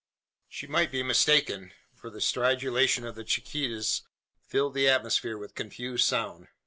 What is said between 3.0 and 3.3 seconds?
of the